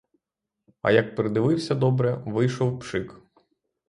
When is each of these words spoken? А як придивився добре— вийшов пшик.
А 0.81 0.91
як 0.91 1.15
придивився 1.15 1.75
добре— 1.75 2.23
вийшов 2.25 2.79
пшик. 2.79 3.19